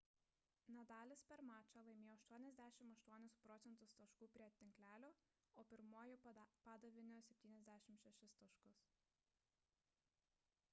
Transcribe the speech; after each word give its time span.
nadalis 0.75 1.21
per 1.31 1.43
mačą 1.49 1.83
laimėjo 1.87 2.15
88 2.37 3.29
proc. 3.43 3.67
taškų 3.99 4.29
prie 4.37 4.49
tinklelio 4.63 5.13
o 5.63 5.67
pirmuoju 5.75 6.19
padavimu– 6.27 7.23
76 7.31 8.29
taškus 8.43 8.85